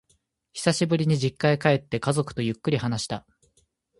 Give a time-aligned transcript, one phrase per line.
[0.53, 3.23] 久しぶりに実家へ帰って、家族とゆっくり話した。